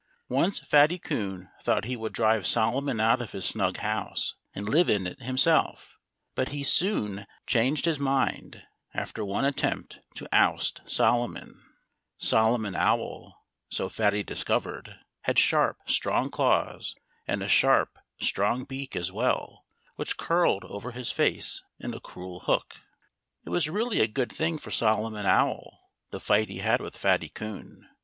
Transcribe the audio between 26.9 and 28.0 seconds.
Fatty Coon.